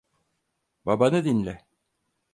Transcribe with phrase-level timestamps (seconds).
[0.85, 1.65] Babanı dinle.